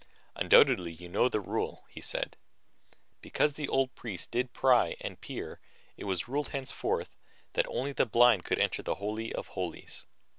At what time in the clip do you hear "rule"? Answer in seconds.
1.39-1.85